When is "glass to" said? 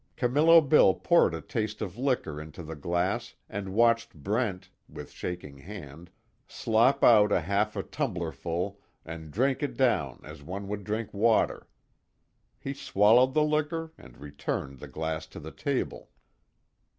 14.87-15.39